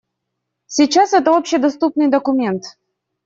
Сейчас 0.65 1.13
это 1.13 1.37
общедоступный 1.37 2.09
документ. 2.09 2.63